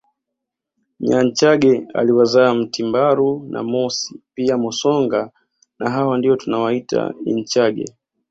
[0.99, 5.31] Nyanchage aliwazaa Mtimbaru na Mosi pia Mosonga
[5.79, 7.85] na hawa ndio tunawaita inchage